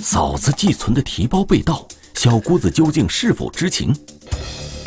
[0.00, 3.92] 嫂子寄存的提包被盗，小姑子究竟是否知情？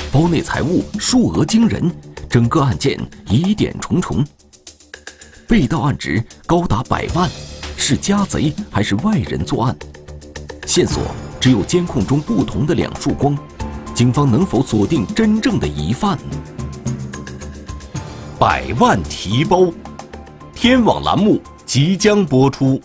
[0.10, 1.94] 包内财物数额惊人，
[2.30, 4.26] 整个案件疑点重重。
[5.50, 7.30] 被盗案值高达百万，
[7.76, 9.76] 是家贼还是外人作案？
[10.66, 11.04] 线索
[11.42, 13.38] 只有监控中不同的两束光，
[13.94, 16.18] 警方能否锁定真正的疑犯？
[18.40, 19.70] 百万提包，
[20.56, 22.82] 天网栏目即将播出。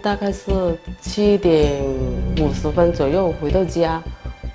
[0.00, 0.50] 大概是
[1.00, 1.82] 七点
[2.40, 4.00] 五十分左右回到家，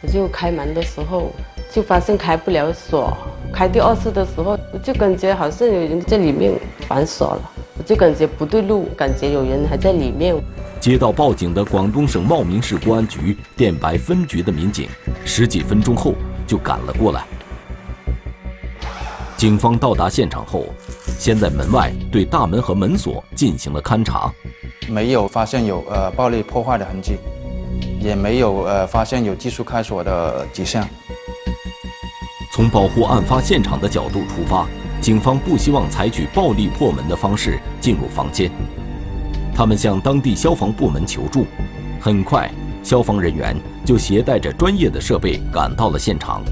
[0.01, 1.31] 我就开门的时候
[1.71, 3.15] 就发现开不了锁，
[3.53, 6.53] 开第二次的时候我就感觉好像有人在里面
[6.87, 10.35] 反锁了，我就感觉不对路，感觉有人还在里面。
[10.79, 14.87] 接到报警的广东省茂名市公安局电白分局的民警，
[15.25, 16.13] 十几分钟后
[16.48, 17.23] 就赶了过来。
[19.37, 20.65] 警方到达现场后，
[21.20, 24.34] 先在门外对大门和门锁进行了勘查，
[24.89, 27.17] 没有发现有呃暴力破坏的痕迹，
[27.99, 30.87] 也没有呃发现有技术开锁的迹象。
[32.53, 34.67] 从保护案发现场的角度出发，
[35.01, 38.51] 警方不希望采取暴力破门的方式进入房间。
[39.55, 41.45] 他们向当地消防部门求助，
[41.99, 42.49] 很快，
[42.84, 46.43] 消防人员就携带着专业的设备赶到了现场。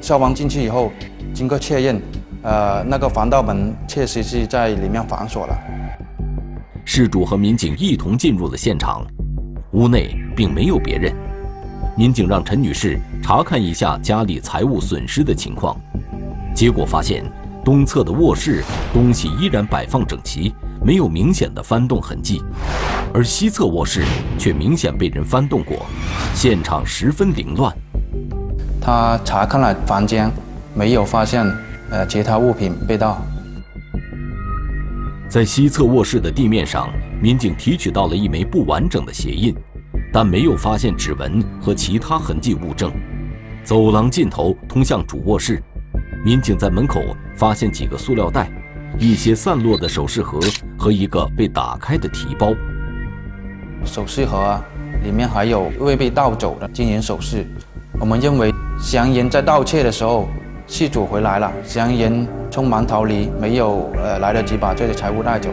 [0.00, 0.90] 消防进去以后，
[1.34, 2.00] 经过确认，
[2.42, 5.79] 呃，那个防盗门确实是在里面反锁了。
[6.92, 9.06] 事主和民警一同进入了现场，
[9.74, 11.14] 屋内并没有别人。
[11.96, 15.80] 民警让陈女士查看一下家里财物损失的情况，
[16.52, 17.24] 结果发现
[17.64, 20.52] 东侧的卧室东西依然摆放整齐，
[20.84, 22.42] 没有明显的翻动痕迹，
[23.14, 24.02] 而西侧卧室
[24.36, 25.86] 却明显被人翻动过，
[26.34, 27.72] 现场十分凌乱。
[28.80, 30.28] 他查看了房间，
[30.74, 31.46] 没有发现
[31.88, 33.24] 呃其他物品被盗。
[35.30, 36.92] 在西侧卧室的地面上，
[37.22, 39.54] 民警提取到了一枚不完整的鞋印，
[40.12, 42.92] 但没有发现指纹和其他痕迹物证。
[43.62, 45.62] 走廊尽头通向主卧室，
[46.24, 47.00] 民警在门口
[47.36, 48.50] 发现几个塑料袋、
[48.98, 50.40] 一些散落的首饰盒
[50.76, 52.52] 和一个被打开的提包。
[53.84, 54.60] 首饰盒，
[55.04, 57.46] 里面还有未被盗走的金银首饰。
[58.00, 60.28] 我们认为嫌疑人在盗窃的时候，
[60.72, 65.50] 失主回来了，嫌疑人匆忙逃离，没有呃来得及把这些财物带走。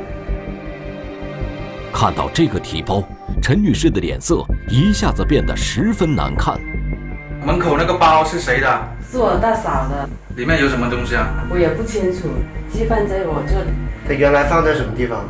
[1.92, 3.04] 看到这个提包，
[3.42, 6.56] 陈女士的脸色一下子变得十分难看。
[7.44, 8.68] 门口那个包是谁的？
[9.12, 11.28] 是我大嫂的，里面有什么东西啊？
[11.50, 12.30] 我也不清楚，
[12.72, 13.72] 寄放在我这里，
[14.08, 15.26] 它原来放在什么地方？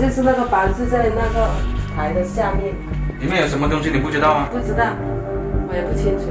[0.00, 1.50] 就是那个包是在那个
[1.96, 2.72] 台的下面，
[3.18, 4.46] 里面有什么东西你不知道吗？
[4.52, 4.84] 不知道，
[5.68, 6.30] 我也不清楚。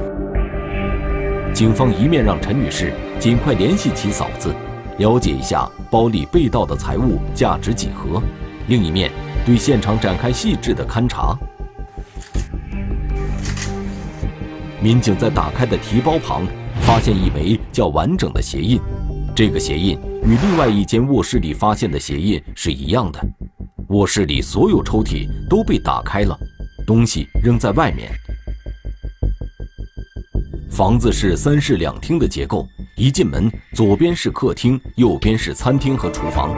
[1.53, 4.51] 警方一面让陈女士尽快联系其嫂子，
[4.97, 8.19] 了解一下包里被盗的财物价值几何，
[8.67, 9.11] 另一面
[9.45, 11.37] 对现场展开细致的勘查。
[14.81, 16.41] 民警在打开的提包旁
[16.81, 18.79] 发现一枚较完整的鞋印，
[19.35, 19.91] 这个鞋印
[20.23, 23.23] 与另外一间卧室里发现的鞋印是一样的。
[23.89, 26.35] 卧室里所有抽屉都被打开了，
[26.87, 28.11] 东西扔在外面。
[30.73, 36.49] 房子是三室两厅的结构，一进门，左边是客厅，右边是餐厅和厨房。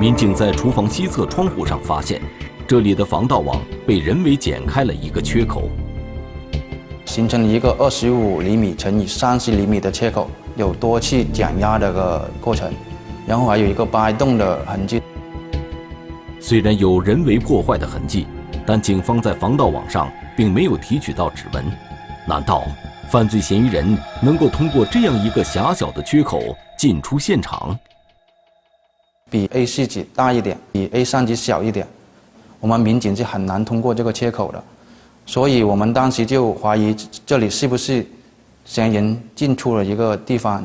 [0.00, 2.18] 民警在厨房西侧窗户上发现，
[2.66, 5.68] 这里的防盗网被人为剪开了一个缺口。
[7.04, 12.72] 形成了一个二十五厘米乘以三十厘米的切口，有多次减压的个过程，
[13.26, 15.02] 然后还有一个掰动的痕迹。
[16.40, 18.26] 虽然有人为破坏的痕迹，
[18.64, 21.62] 但警方在防盗网上并没有提取到指纹。
[22.26, 22.64] 难道
[23.10, 27.78] 犯罪嫌疑人能够通过这样一个狭小的缺口进出现场？
[29.30, 31.86] 比 A 四纸大一点，比 A 三纸小一点，
[32.60, 34.62] 我们民警是很难通过这个缺口的。
[35.26, 38.06] 所以我们当时就怀疑这里是不是
[38.64, 40.64] 嫌疑人进出了一个地方。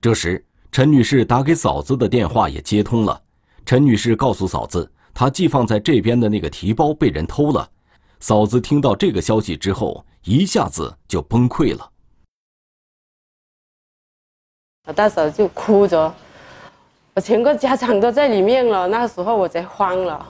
[0.00, 3.20] 这时，陈女士打给嫂子的电话也接通了。
[3.66, 7.68] 陈女士告诉嫂子，她寄放在这边的那个提包被人偷了。
[8.20, 11.90] 嫂子听到这个消息之后，一下子就崩溃了。
[14.86, 16.14] 我大嫂就哭着，
[17.14, 18.86] 我全个家长都在里面了。
[18.86, 20.26] 那时候我才慌了。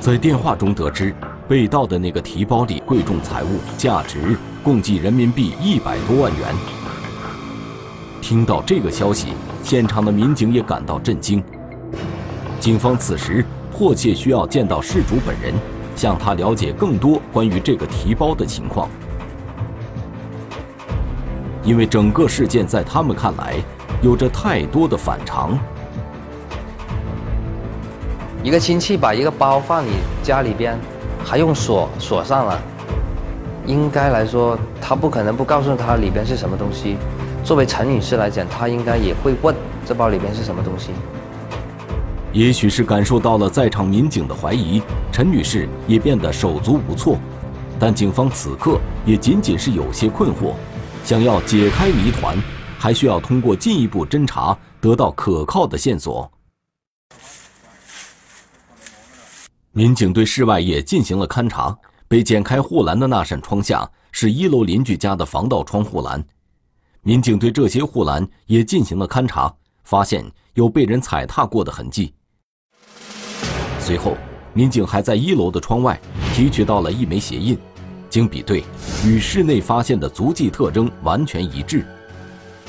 [0.00, 1.12] 在电话中得知，
[1.48, 6.54] 被盗的那个提包里贵重财物价值共计人民币一百多万元。
[8.22, 9.32] 听到这个消息，
[9.64, 11.42] 现场的民警也感到震惊。
[12.60, 15.54] 警方此时迫切需要见到事主本人，
[15.98, 18.88] 向他了解更多关于这个提包的情况。
[21.64, 23.56] 因为整个事件在他们看来
[24.00, 25.58] 有着太多的反常。
[28.42, 29.90] 一个亲戚把一个包放你
[30.22, 30.78] 家里边，
[31.22, 32.58] 还用锁锁上了，
[33.66, 36.96] 应该来说他不可能不告诉他里边是什么东西。
[37.44, 39.54] 作为陈女士来讲，她应该也会问
[39.84, 40.90] 这包里边是什么东西。
[42.32, 47.18] 也许是感受到了在场民警的怀疑，陈女士也变得手足无措。
[47.80, 50.52] 但警方此刻也仅仅是有些困惑，
[51.04, 52.36] 想要解开谜团，
[52.78, 56.30] 还需要通过进一步侦查得到可靠的线索。
[59.72, 61.76] 民警对室外也进行了勘查，
[62.08, 66.22] 被剪开护栏的那扇窗下是一楼邻居家的防盗窗护栏。
[67.02, 69.54] 民警对这些护栏也进行了勘查，
[69.84, 72.12] 发现有被人踩踏过的痕迹。
[73.88, 74.14] 随后，
[74.52, 75.98] 民警还在一楼的窗外
[76.34, 77.56] 提取到了一枚鞋印，
[78.10, 78.62] 经比对，
[79.02, 81.86] 与室内发现的足迹特征完全一致。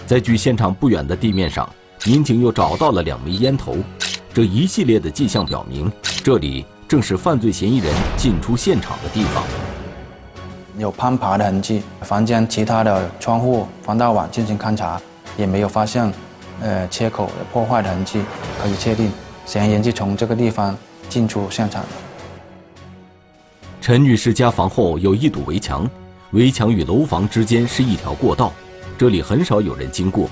[0.08, 1.70] 在距现场不远的地面上，
[2.06, 3.76] 民警又找到了两枚烟头，
[4.34, 5.92] 这一系列的迹象表明，
[6.24, 9.44] 这里正是犯罪嫌疑人进出现场的地方。
[10.78, 14.98] 有攀爬的痕迹，房间其他的窗户、防盗网进行勘查，
[15.36, 16.10] 也没有发现，
[16.62, 18.22] 呃，切口破坏的痕迹，
[18.64, 19.12] 可以确定
[19.46, 20.74] 嫌疑人就从这个地方
[21.10, 21.90] 进出现场的。
[23.82, 25.90] 陈女士家房后有一堵围墙，
[26.32, 28.54] 围墙与楼房之间是一条过道，
[28.98, 30.30] 这里很少有人经过。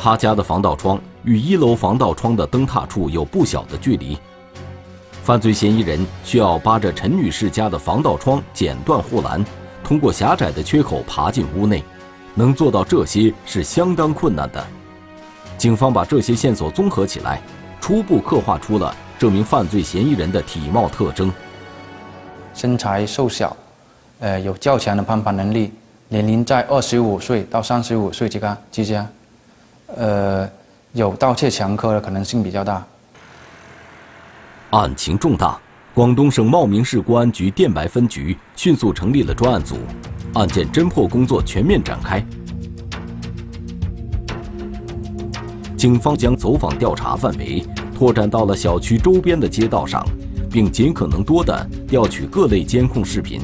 [0.00, 4.16] 她家的防盗窗与一楼防盗窗的灯塔处有不小的距离。
[5.22, 9.44] 犯罪嫌疑人需要扒着陈女士家的防盗窗剪断护栏，
[9.84, 11.82] 通过狭窄的缺口爬进屋内，
[12.34, 14.66] 能做到这些是相当困难的。
[15.58, 17.42] 警方把这些线索综合起来，
[17.80, 21.30] 初步刻画出了这名犯罪嫌疑人的体貌特征：
[22.54, 23.54] 身材瘦小，
[24.18, 25.74] 呃，有较强的攀爬能力，
[26.08, 29.06] 年龄在二十五岁到三十五岁之间之间，
[29.88, 30.48] 呃，
[30.94, 32.82] 有盗窃前科的可能性比较大。
[34.70, 35.60] 案情重大，
[35.92, 39.76] 广东省茂名市公安局电白分局迅速成立了专案组，
[40.32, 42.24] 案件侦破工作全面展开。
[45.76, 47.62] 警方将走访调查范围
[48.00, 50.02] 拓展到了小区周边的街道上，
[50.50, 53.42] 并尽可能多的调取各类监控视频。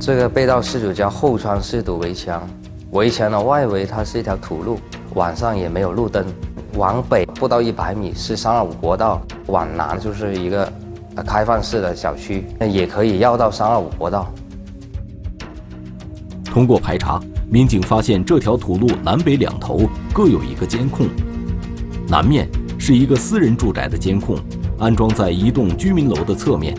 [0.00, 2.42] 这个被盗事主家后窗是堵围墙，
[2.90, 4.80] 围墙的外围它是一条土路，
[5.14, 6.26] 晚上也没有路灯。
[6.74, 10.72] 往北不到一百米是三二五国道，往南就是一个
[11.14, 14.28] 呃开放式的小区，那也可以绕到三二五国道。
[16.44, 19.82] 通过排查，民警发现这条土路南北两头
[20.12, 21.06] 各有一个监控，
[22.08, 22.48] 南面
[22.84, 24.36] 是一个私人住宅的监控，
[24.76, 26.76] 安装在一栋居民楼的侧面。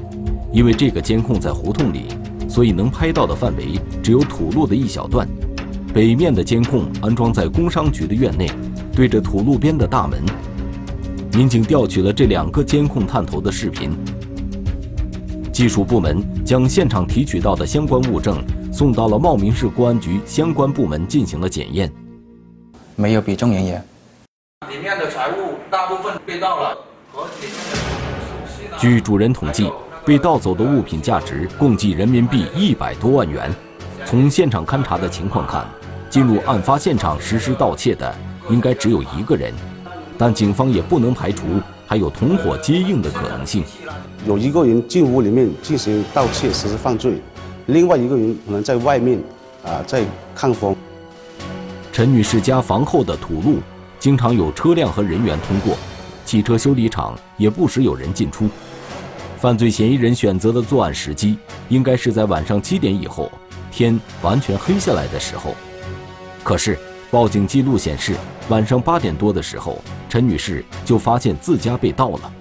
[0.51, 2.07] 因为这个监控在胡同里，
[2.50, 5.25] 所以能拍到的范围只有土路的一小段。
[5.94, 8.51] 北面的监控安装在工商局的院内。
[8.94, 10.21] 对着土路边的大门，
[11.35, 13.91] 民警调取了这两个监控探头的视频。
[15.53, 21.89] 技术部门将现场提取到的相关物证送到了茂名市公安局相关部门进行了检验，
[22.98, 23.81] 没有比重人员。
[25.24, 26.77] 财物大部分被盗了，
[28.77, 29.72] 据主人统计，
[30.06, 33.50] 被盗走的物品价值共计人民币一百多万元。
[34.03, 35.65] 从现场勘查的情况看，
[36.10, 38.13] 进入案发现场实施盗窃的。
[38.50, 39.53] 应该只有一个人，
[40.18, 41.46] 但警方也不能排除
[41.88, 43.63] 还有同伙接应的可能性。
[44.27, 47.22] 有一个人进屋里面进行盗窃实施犯罪，
[47.68, 49.18] 另外一个人可能在外面
[49.63, 50.03] 啊在
[50.36, 50.75] 看风。
[51.94, 53.60] 陈女士家房后的土路
[54.03, 55.77] 经常有车辆和人员通过，
[56.25, 58.50] 汽车修理厂也不时有人进出。
[59.38, 61.38] 犯罪嫌疑人选择的作案时机
[61.69, 63.31] 应该是在晚上七点以后，
[63.72, 65.55] 天完全黑下来的时候。
[66.43, 66.77] 可是。
[67.10, 68.15] 报警记录显示，
[68.50, 69.79] 晚上八点多的时候，
[70.10, 72.33] 陈女士就发现自家被盗了。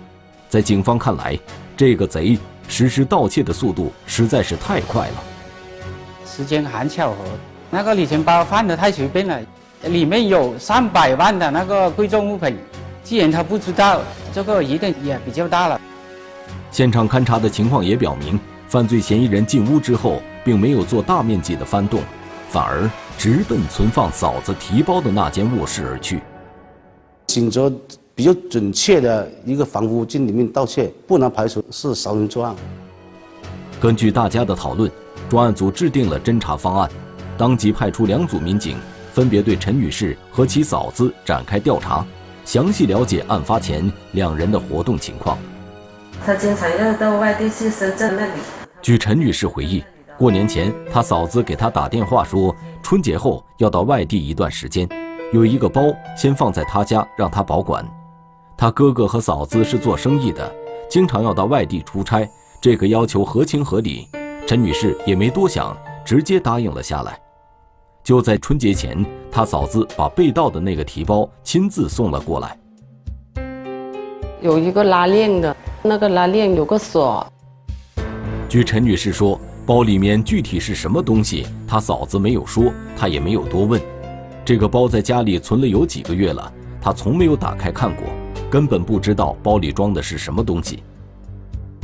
[0.48, 1.38] 在警方看来，
[1.76, 2.38] 这个贼
[2.68, 5.22] 实施盗窃的速度实在是太快了。
[6.26, 7.16] 时间很巧合，
[7.70, 9.38] 那个礼钱包放的太随便了，
[9.88, 12.56] 里面有上百万的那个贵重物品。
[13.02, 14.00] 既然他不知道，
[14.32, 15.80] 这个疑点也比较大了。
[16.70, 22.00] 现场勘查的情况也表明，犯罪嫌疑人进屋之后，并没有做大面积的翻动。
[22.48, 26.20] 反而直奔存放嫂子提包的那间卧室而去，
[27.28, 27.72] 选择
[28.14, 32.54] 比较准确的一个房屋进里面盗窃，不能排除是熟人作案。
[33.80, 34.90] 根据大家的讨论，
[35.30, 36.90] 专案组制定了侦查方案，
[37.38, 38.76] 当即派出两组民警，
[39.12, 42.04] 分别对陈女士和其嫂子展开调查，
[42.44, 45.38] 详细了解案发前两人的活动情况。
[46.24, 48.40] 他经常要到外地去深圳那里。
[48.80, 49.84] 据陈女士回忆，
[50.16, 54.88] 过年前她嫂子给她打电话说，春节后要到外地一段时间，
[55.32, 55.82] 有一个包
[56.16, 57.86] 先放在她家让她保管。
[58.56, 60.52] 她哥哥和嫂子是做生意的，
[60.88, 62.28] 经常要到外地出差。
[62.60, 64.08] 这个要求合情合理，
[64.46, 67.18] 陈女士也没多想，直接答应了下来。
[68.02, 72.58] 就在春节前，他嫂子把被盗的那个提包亲自送了过来。
[74.40, 77.24] 有一个拉链的，那个拉链有个锁。
[78.48, 83.80] 据陈女士说，包里面具体是什么东西，她嫂子没有说，她也没有多问。
[84.44, 88.04] 这个包在家里存了有几个月了，她从没有打开看过，
[88.50, 90.82] 根本不知道包里装的是什么东西。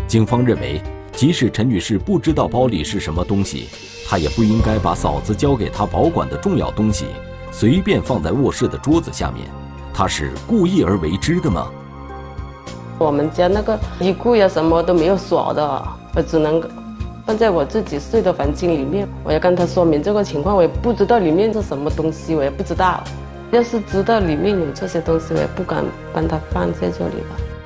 [0.08, 0.82] 警方认为，
[1.18, 3.68] 即使陈女士不知道包里是什么东西，
[4.06, 7.06] 她也不应该把嫂子交给她保管的重要东西
[7.50, 9.48] 随便放在卧室的桌子下面。
[9.92, 11.66] 她是故意而为之的吗？
[12.98, 16.62] 我们家那个衣柜呀，什么都没有锁的，我只能
[17.26, 19.08] 放在我自己睡的房间里面。
[19.24, 23.02] 我要跟他说明这个情况，我也不知道里面是什么东西，我也不知道。
[23.50, 27.57] 要是知道里面有这些东西，我也不敢帮他放在这里了。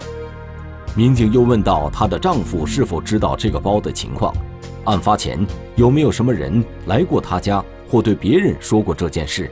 [0.95, 4.35] 民警又问到她的丈夫是否知道这个包的情况，
[4.85, 5.45] 案发前
[5.75, 9.51] 有没有什么人来过她家或对别人说过这件事？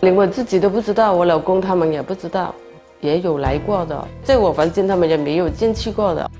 [0.00, 2.54] 连我自己都不知道，我老公他们也不知道，
[3.00, 6.30] 也有来过的，在我房间他们也没有进去过的。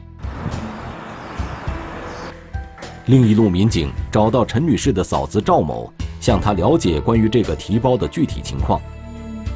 [3.07, 5.91] 另一路民警找到陈女士的嫂子赵某，
[6.21, 8.79] 向她了解关于这个提包的具体情况。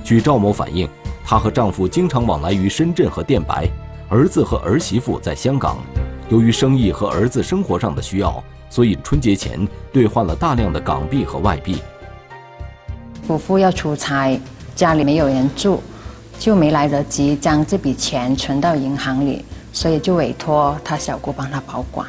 [0.02, 0.88] 据赵某反映，
[1.22, 3.68] 她和丈夫经常往来于深圳和电白。
[4.08, 5.78] 儿子和儿媳妇在香港，
[6.28, 11.78] 由于生意和儿子生活上的需要，所以春节前兑换了大量的港币和外币。
[13.26, 14.38] 夫妇要出差，
[14.76, 15.82] 家里没有人住，
[16.38, 22.06] 就没来得及将这笔钱存到银行里，所以就委托他小姑帮他保管。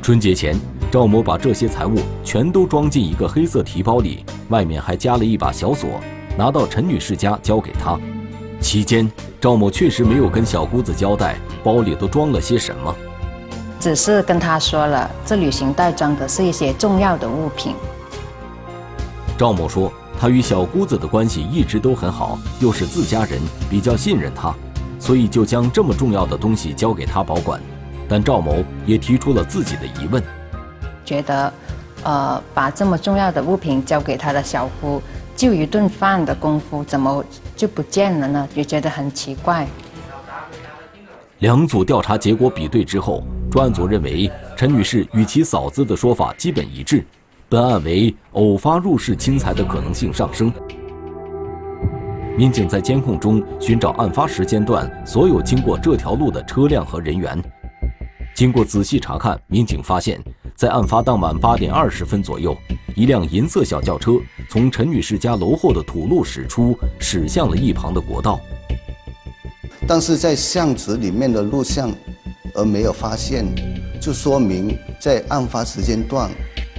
[0.00, 0.54] 春节前，
[0.92, 6.00] 赵某把这些财物全都装进一个黑色提包里，外面还加了一把小锁，
[6.38, 7.98] 拿到陈女士家交给她。
[8.66, 9.08] 期间，
[9.40, 12.92] 赵某确实没有跟小姑子交代包里都装了些什么，
[13.78, 17.76] 只是跟她说了这旅行袋装的是一些重要的物品。
[19.38, 24.52] 赵某说，他与小姑子的关系一直都很好，又是自家人，比较信任她，
[24.98, 27.60] 所以就将这么重要的东西交给她保管。
[28.08, 30.20] 但赵某也提出了自己的疑问，
[31.04, 31.52] 觉得，
[32.02, 35.00] 呃，把这么重要的物品交给他的小姑。
[35.36, 37.22] 就一顿饭的功夫，怎么
[37.54, 38.48] 就不见了呢？
[38.54, 39.66] 也觉得很奇怪。
[41.40, 47.04] 两组调查结果比对之后，专案组认为陈女士与其嫂子的说法基本一致，
[47.50, 50.50] 本案为偶发入室侵财的可能性上升。
[52.38, 57.42] 民警在监控中寻找案发时间段所有经过这条路的车辆和人员，
[58.36, 60.22] 经过仔细查看，民警发现。
[60.54, 62.54] 在案发当晚八点二十分左右，
[62.94, 64.12] 一辆银色小轿车
[64.50, 68.38] 从陈女士家楼后的土路驶出，驶向了一旁的国道。
[69.88, 71.90] 但是在巷子里面的录像，
[72.54, 73.46] 而没有发现，
[74.02, 76.30] 就说明在案发时间段，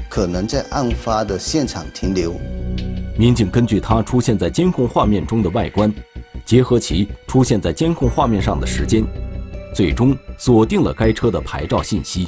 [0.08, 2.36] 可能在案发的现场停留。
[3.18, 5.92] 民警根据他出现在监控画面中的外观，
[6.46, 9.04] 结合其出现在监控画面上的时间，
[9.78, 12.28] 最终锁定了该车的牌照信息。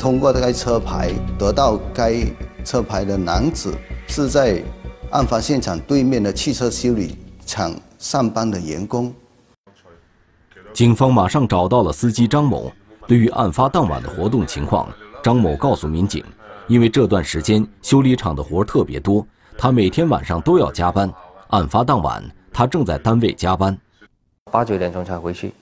[0.00, 2.24] 通过该车牌得到该
[2.64, 3.74] 车牌的男子
[4.06, 4.64] 是在
[5.10, 9.12] 案发现场对面的汽车修理厂上班的员工。
[10.72, 12.72] 警方马上找到了司机张某。
[13.06, 14.88] 对于案发当晚的活动情况，
[15.22, 16.24] 张某告诉民警，
[16.68, 19.26] 因为这段时间修理厂的活特别多，
[19.58, 21.12] 他每天晚上都要加班。
[21.48, 23.78] 案发当晚，他正在单位加班，
[24.50, 25.52] 八九点钟才回去。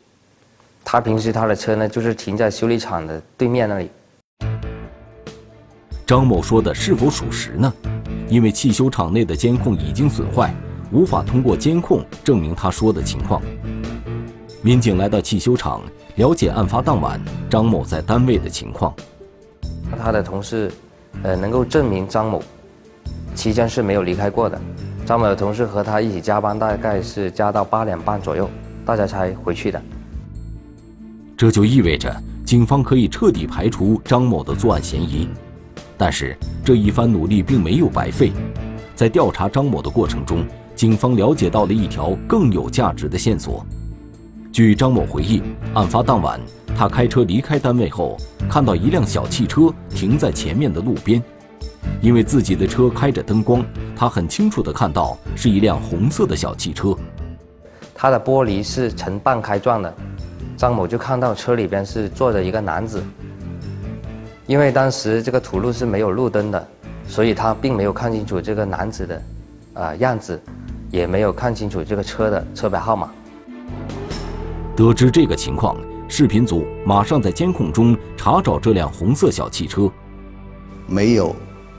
[0.88, 3.90] 他平时他的车呢，就是停在修理厂的对面那里。
[6.07, 7.75] 张某说的是否属实呢？
[8.28, 10.55] 因为汽修厂内的监控已经损坏，
[10.93, 13.43] 无法通过监控证明他说的情况。
[14.62, 15.83] 民警来到汽修厂，
[16.14, 18.95] 了解案发当晚张某在单位的情况。
[20.00, 20.71] 他的同事，
[21.25, 22.40] 呃，能够证明张某
[23.35, 24.57] 期间是没有离开过的。
[25.05, 28.49] 张某的同事和他一起加班，大概是加到八点半左右，
[28.85, 29.83] 大家才回去的。
[31.37, 32.14] 这就意味着
[32.45, 35.28] 警方可以彻底排除张某的作案嫌疑。
[35.99, 38.33] 但是这一番努力并没有白费，
[38.95, 43.64] 在调查张某的过程中，警方了解到了一条更有价值的线索。
[44.52, 45.43] 据张某回忆，
[45.75, 46.40] 案发当晚，
[46.75, 48.16] 他开车离开单位后，
[48.49, 51.23] 看到一辆小汽车停在前面的路边。
[52.00, 53.64] 因为自己的车开着灯光，
[53.95, 56.95] 他很清楚地看到是一辆红色的小汽车。
[57.95, 59.95] 它的玻璃是呈半开状的，
[60.56, 63.02] 张某就看到车里边是坐着一个男子。
[64.46, 66.68] 因为当时这个土路是没有路灯的，
[67.08, 69.22] 所以他并没有看清楚这个男子的，
[69.75, 70.40] 呃样子，
[70.90, 73.10] 也没有看清楚这个车的车牌号码。
[74.76, 75.76] 得知这个情况，
[76.08, 79.90] 视频组马上在监控中查找这辆红色小汽车，
[80.86, 81.34] 没有。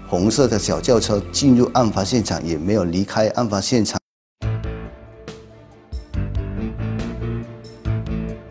[0.10, 4.00] 红色的小轿车进入案发现场，也没有离开案发现场。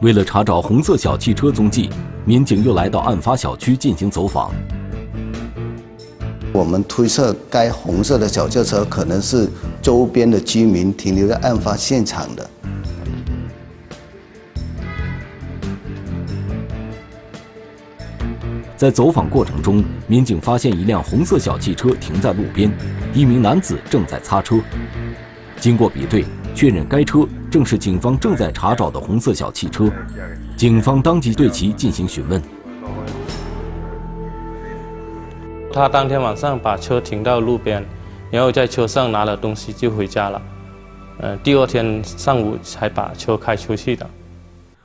[0.01, 1.89] 为了查找红色小汽车踪迹，
[2.27, 4.53] 民警又来到案发小区进行走访。
[6.53, 9.49] 我们推测，该红色的小轿车可能是
[9.81, 12.51] 周边的居民停留在案发现场的。
[18.77, 22.71] 在走访过程中，民警发现一辆红色小汽车停在路边，
[23.15, 24.57] 一名男子正在擦车。
[25.59, 27.27] 经过比对，确认该车
[27.57, 29.91] 正是警方正在查找的红色小汽车。
[30.59, 32.43] 警方当即对其进行询问。
[35.73, 37.83] 他当天晚上把车停到路边，
[38.31, 40.43] 然后在车上拿了东西就回家了。
[41.21, 44.07] 呃，第二天上午才把车开出去的。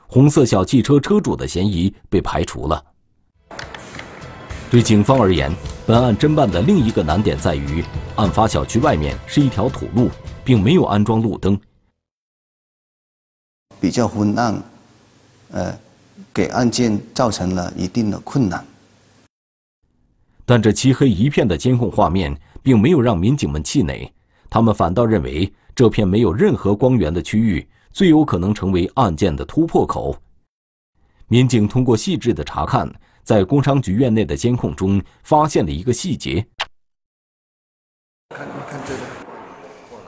[0.06, 2.82] 红色小汽车车主的嫌疑被排除了。
[4.70, 5.52] 对警方而言，
[5.84, 7.84] 本案侦办的另一个难点在于，
[8.16, 10.08] 案发小区外面是一条土路，
[10.42, 11.60] 并没有安装路灯，
[13.82, 14.62] 比较昏暗，
[15.50, 15.76] 呃，
[16.32, 18.64] 给案件造成了一定的困难。
[20.46, 24.08] 但这漆黑一片的监控画面，并没有让民警们气馁，
[24.48, 30.16] 他们反倒认为这片没有任何光源的区域，最有可能成为案件的突破口。
[31.26, 32.88] 民警通过细致的查看。
[33.24, 36.44] 在工商局院内的监控中，发现了一个细节。
[38.30, 39.00] 看看这个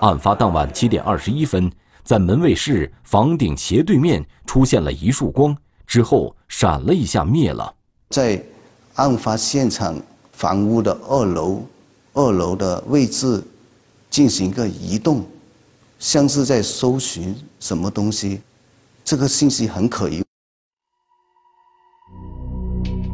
[0.01, 1.71] 案发当晚七点二十一分，
[2.05, 7.75] 在门卫室房顶斜对面出现了一束光，之后闪了一下灭了。
[8.11, 8.41] 在
[8.97, 9.99] 案发现场
[10.33, 11.63] 房屋的二楼，
[12.13, 13.43] 二楼的位置
[14.11, 15.25] 进行一个移动，
[15.99, 18.43] 像是在搜寻什么东西，
[19.03, 20.23] 这个信息很可疑。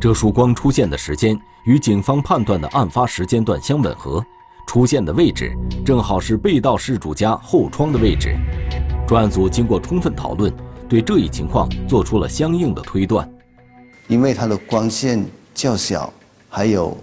[0.00, 4.24] 这束光出现的时间与警方判断的案发时间段相吻合，
[4.70, 5.50] 出现的位置
[5.84, 8.36] 正好是被盗事主家后窗的位置。
[9.04, 10.52] 专案组经过充分讨论，
[10.88, 13.28] 对这一情况做出了相应的推断。
[14.06, 16.12] 因为它的光线较小，
[16.48, 16.96] 还有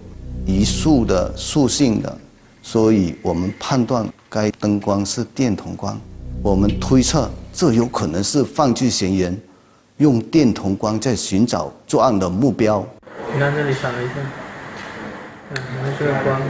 [0.46, 2.18] 一束的束性的，
[2.62, 6.00] 所以我们判断该灯光是电筒光。
[6.42, 9.38] 我们推测这有可能是犯罪嫌疑人。
[9.98, 12.82] 用电筒光在寻找作案的目标。
[13.30, 14.14] 你看这里闪了一下，
[15.50, 16.40] 嗯，看这个光。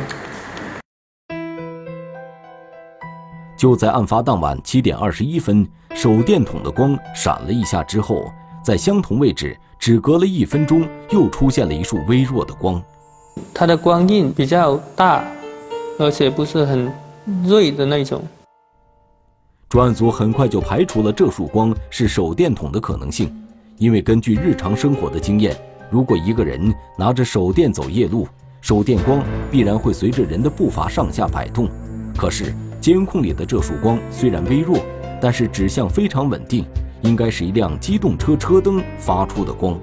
[3.58, 12.80] 就在案发当晚七点二十一分，手电筒的光闪了一下之后，在相同位置只隔了一分钟，又出现了一束微弱的光。
[13.52, 15.24] 它的光印比较大，
[15.98, 16.88] 而且不是很
[17.44, 18.22] 锐的那种。
[19.68, 23.36] 专案组很快就排除了这束光是手电筒的可能性，
[23.76, 25.56] 因为根据日常生活的经验，
[25.90, 28.28] 如果一个人拿着手电走夜路，
[28.60, 31.68] 手电光必然会随着人的步伐上下摆动。
[32.16, 34.78] 可是监控里的这束光虽然微弱，
[35.20, 36.64] 但是指向非常稳定，
[37.02, 39.78] 应该是一辆机动车车灯发出的光。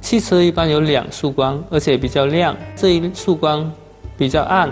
[0.00, 3.70] 汽车一般有两束光，而且比较亮，这一束光
[4.16, 4.70] 比较暗。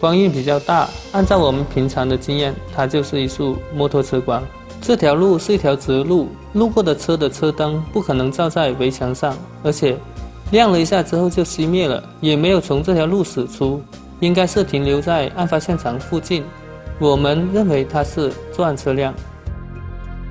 [0.00, 4.40] 光晕比较大，按照我们平常的经验，它就是一束摩托车光。
[4.80, 9.96] 这条路是一条直路，路过的车的车灯不可能照在围墙上，而且
[10.52, 13.82] 亮了一下之后就熄灭了，也没有从这条路驶出，
[14.20, 16.44] 应该是停留在案发现场附近。
[16.98, 19.14] 我们认为它是作案车辆。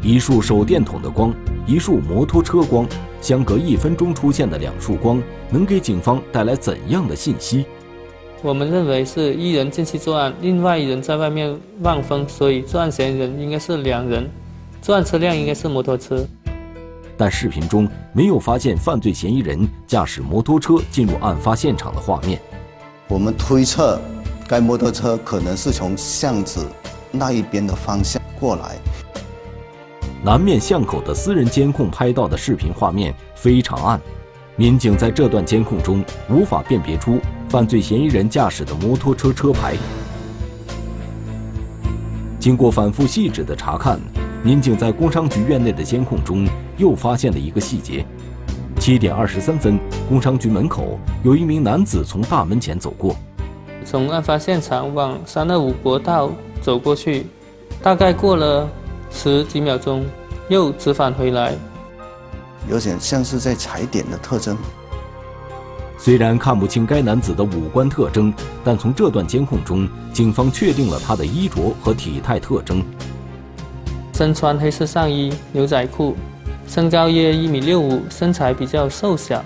[0.02, 1.34] 一束手电筒的光，
[1.65, 2.88] 一束摩托车光，
[3.21, 7.65] 相隔一分钟出现的两束光，能给警方带来怎样的信息？
[8.43, 14.30] 我们认为是一人进去作案，另外一人在外面望风，所以作案嫌疑人应该是两人，
[14.82, 16.23] 作案车辆应该是摩托车。
[17.17, 22.39] 但视频中没有发现犯罪嫌疑人驾驶摩托车进入案发现场的画面。
[23.10, 24.00] 我们推测，
[24.48, 26.65] 该摩托车可能是从巷子
[27.10, 28.76] 那一边的方向过来。
[30.24, 34.02] 南面巷口的私人监控拍到的视频画面非常暗，
[34.58, 37.17] 民警在这段监控中无法辨别出。
[37.48, 39.74] 犯罪嫌疑人驾驶的摩托车车牌，
[42.38, 43.98] 经过反复细致的查看，
[44.43, 48.06] 民警在工商局院内的监控中又发现了一个细节：
[48.88, 53.13] 七点二十三分，工商局门口有一名男子从大门前走过。
[53.84, 57.26] 从案发现场往三二五国道走过去，
[57.84, 58.65] 大概过了
[59.12, 60.06] 十几秒钟，
[60.47, 61.54] 又折返回来，
[62.69, 64.58] 有点像是在踩点的特征。
[65.97, 72.82] 虽然看不清该男子的五官特征，但从这段监控中，警方确定了他的衣着和体态特征。
[74.13, 76.15] 身穿黑色上衣、牛仔裤，
[76.68, 79.44] 身高约一米六五，身材比较瘦小，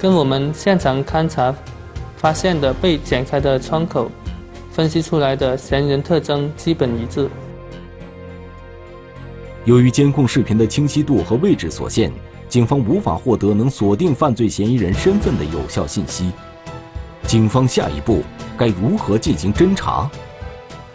[0.00, 1.54] 跟我们现场勘查
[2.16, 4.10] 发现的被剪开的窗口
[4.70, 7.28] 分析出来的嫌疑人特征基本一致。
[9.64, 12.12] 由于监控视频的清晰度和位置所限。
[12.48, 16.32] 警方无法获得能锁定犯罪嫌疑人身份的有效信息。
[17.24, 18.22] 警方下一步
[18.56, 20.10] 该如何进行侦查？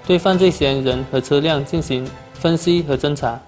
[0.07, 3.39] 对犯罪嫌疑人和车辆进行分析和侦查。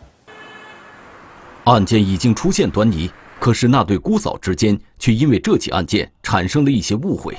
[1.65, 7.35] 案件已经出现端倪，可是那对姑嫂之间却因为这起案件产生了一些误会。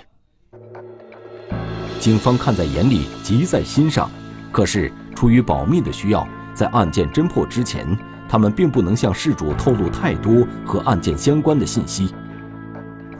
[2.00, 4.10] 警方看在眼里，急在心上，
[4.52, 7.86] 可是出于保密的需要，在案件侦破之前。
[8.28, 12.12] 他们并不能向事主透露太多和案件相关的信息。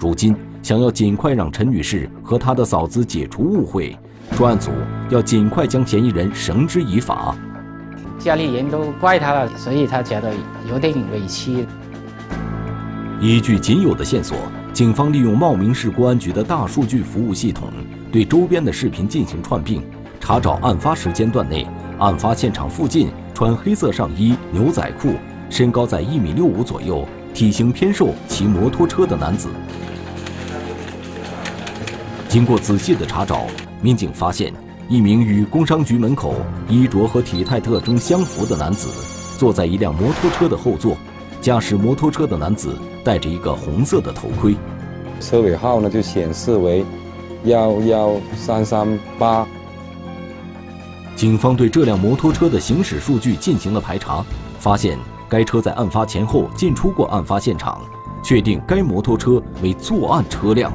[0.01, 3.97] 如今，想要尽快让陈女士和她的嫂子解除误会，
[4.37, 4.73] 专案组
[5.09, 7.37] 要尽快将嫌疑人绳之以法。
[8.19, 10.33] 家里人都怪他了，所以他觉得
[10.69, 11.67] 有点委屈。
[13.21, 14.37] 依据仅有的线索，
[14.73, 17.71] 警方利用茂名市公安局的大数据服务系统，
[18.13, 19.83] 对周边的视频进行串并，
[20.21, 21.67] 查找案发时间段内
[21.99, 23.09] 案发现场附近。
[23.37, 25.13] 穿黑色上衣、牛仔裤，
[25.51, 29.51] 身高在一米六五左右，体型偏瘦，骑摩托车的男子。
[32.31, 33.47] 经过仔细的查找，
[33.83, 34.55] 民警发现
[34.88, 36.35] 一名与工商局门口
[36.68, 38.88] 衣着和体态特征相符的男子，
[39.37, 40.96] 坐在一辆摩托车的后座。
[41.40, 44.57] 驾驶摩托车的男子戴着一个红色的头盔，
[45.20, 46.85] 车尾号呢就显示为
[47.44, 49.46] 幺幺三三八。
[51.14, 54.25] 警方对这辆摩托车的行驶数据进行了排查，
[54.59, 57.81] 发现该车在案发前后进出过案发现场，
[58.25, 60.72] 确定该摩托车为作案车辆。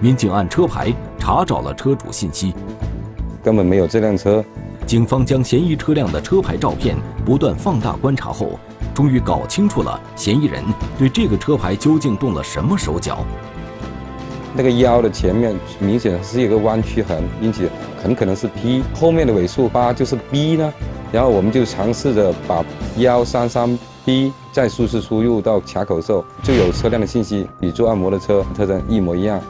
[0.00, 2.52] 民警按车牌查找了车主信息，
[3.46, 4.44] 根本没有这辆车。
[4.84, 8.58] 警方将嫌疑车辆的车牌照片不断放大观察后，
[8.92, 10.64] 终于搞清楚了嫌疑人
[10.98, 13.24] 对这个车牌究竟动了什么手脚。
[14.52, 17.70] 那个腰的前面明显是一个弯曲痕，因此
[18.02, 20.72] 很可能是 P 后面的尾数八就是 B 呢。
[21.12, 22.64] 然后我们就尝试着把
[22.96, 29.40] 幺三三 B 再数字输入到卡口后，就有车辆的信息与做按摩的车特征一模一样。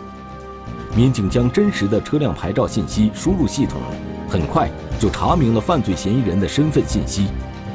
[0.96, 3.78] 民警将真实的车辆牌照信息输入系统，
[4.26, 7.28] 很快就查明了犯罪嫌疑人的身份信息。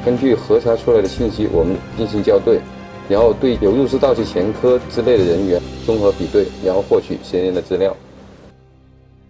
[0.04, 2.60] 根据核查出来的信息，我们进行校对。
[3.08, 7.94] 然后对有入室盗窃前科之类的人员综合比对，然后获取嫌疑人的资料。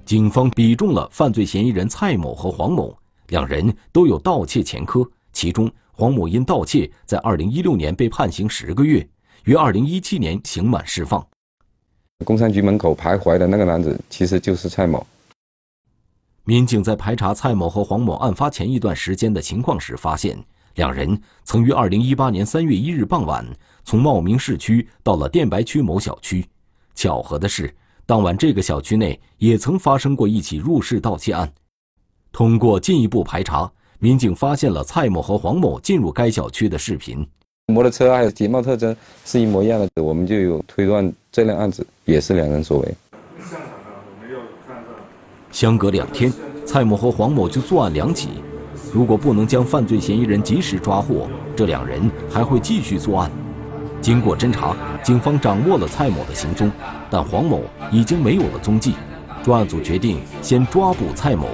[0.07, 2.97] 警方比中了犯罪嫌疑人蔡某和黄某，
[3.29, 5.07] 两人都有盗窃前科。
[5.35, 9.07] 其中，黄某因盗窃在2016年被判刑十个月，
[9.45, 11.27] 于2017年刑满释放。
[12.23, 15.07] 工商局门口徘徊的那个男子其实就是蔡某。
[16.45, 20.37] 民警在排查蔡某和黄某案发前一段时间的情况时，发现
[20.75, 23.47] 两人曾于2018年3月1日傍晚。
[23.85, 26.47] 从茂名市区到了电白区某小区，
[26.95, 27.75] 巧合的是，
[28.07, 31.53] 当晚这个小区内也曾发生过一起入室盗窃案。
[32.31, 37.27] 通过进一步排查，民警发现了蔡某和黄某进入该小区的视频，
[37.73, 42.95] 摩托车还有体貌特征是一模一样的，我们就有推断这辆案子也是两人所为。
[45.51, 46.33] 相隔两天，
[46.67, 48.29] 蔡某和黄某就作案两起，
[48.93, 53.31] 如果不能将犯罪嫌疑人及时抓获，这两人还会继续作案。
[54.01, 56.71] 经过侦查，警方掌握了蔡某的行踪，
[57.11, 58.95] 但黄某已经没有了踪迹。
[59.43, 61.49] 专案组决定先抓捕蔡某。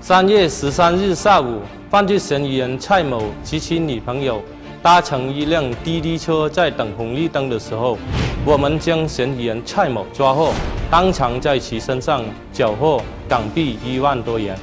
[0.00, 4.42] 三月十三日下午，犯罪嫌疑人蔡某及其女朋友
[4.84, 7.96] 搭乘一辆滴滴车在等红绿灯的时候，
[8.44, 10.52] 我们将嫌疑人蔡某抓获，
[10.90, 14.54] 当场在其身上缴获港币一万多元。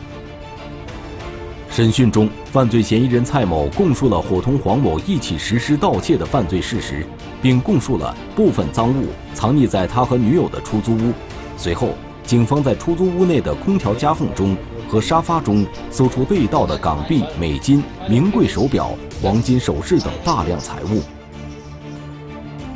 [1.71, 7.03] 审讯中，犯罪嫌疑人蔡某供述了伙同黄某一起实施盗窃的犯罪事实，
[7.41, 11.11] 并供述了部分赃物藏匿在他和女友的出租屋。
[11.57, 14.55] 随后，警方在出租屋内的空调夹缝中
[14.91, 18.91] 和沙发中搜出被盗的港币、美金、名贵手表、
[19.23, 21.01] 黄金首饰等大量财物。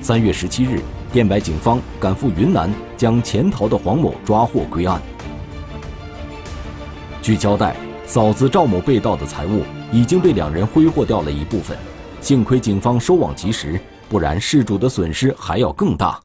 [0.02, 0.80] 三月十七日，
[1.12, 5.02] 电白警方赶赴云南，将潜逃的黄某抓获归案。
[7.22, 7.76] 据交代。
[8.08, 11.76] 嫂子赵某被盗的财物已经被两人挥霍掉了一部分。
[12.22, 16.22] 幸亏警方收网及时，不然事主的损失还要更大。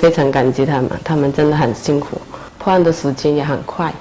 [0.00, 2.20] 非常感激他们，他们真的很辛苦，
[2.60, 3.92] 破案的时间也很快。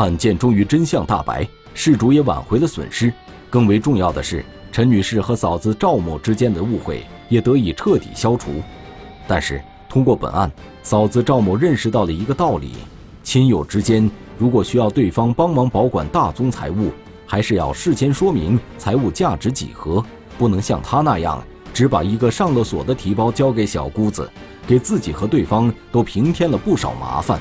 [0.00, 3.12] 案件终于真相大白，事主也挽回了损失。
[3.48, 8.60] 更为重要的是，陈女士和嫂子赵某之间的误会也得以彻底消除。
[9.28, 10.50] 但是，通过本案，
[10.82, 12.72] 嫂子赵某认识到了一个道理：
[13.22, 16.90] 亲友之间如果需要对方帮忙保管大宗财物，
[17.24, 20.04] 还是要事先说明财物价值几何，
[20.36, 21.40] 不能像她那样
[21.72, 24.28] 只把一个上了锁的提包交给小姑子，
[24.66, 27.40] 给自己和对方都平添了不少麻烦。